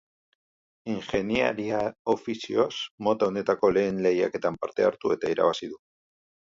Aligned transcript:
Ingeniaria 0.93 1.81
ofizioz, 2.15 2.73
mota 3.09 3.31
honetako 3.33 3.73
lehen 3.79 4.03
lehiaketan 4.09 4.63
parte 4.65 4.91
hartu 4.93 5.19
eta 5.19 5.35
irabazi 5.37 5.73
du. 5.75 5.85